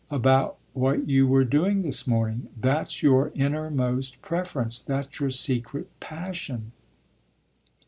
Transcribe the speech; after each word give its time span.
"About 0.09 0.57
what 0.73 1.07
you 1.07 1.27
were 1.27 1.43
doing 1.43 1.83
this 1.83 2.07
morning. 2.07 2.49
That's 2.59 3.03
your 3.03 3.31
innermost 3.35 4.19
preference, 4.23 4.79
that's 4.79 5.19
your 5.19 5.29
secret 5.29 5.89
passion." 5.99 6.71